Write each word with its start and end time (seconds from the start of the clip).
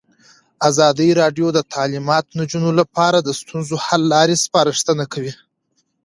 ازادي 0.69 1.09
راډیو 1.21 1.47
د 1.53 1.59
تعلیمات 1.73 2.23
د 2.27 2.31
نجونو 2.39 2.71
لپاره 2.79 3.17
د 3.21 3.29
ستونزو 3.39 3.75
حل 3.85 4.01
لارې 4.13 4.35
سپارښتنې 4.45 5.05
کړي. 5.13 5.33